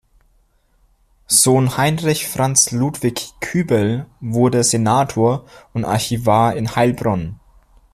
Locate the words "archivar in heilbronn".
5.85-7.39